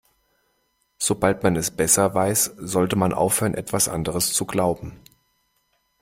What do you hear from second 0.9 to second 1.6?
Sobald man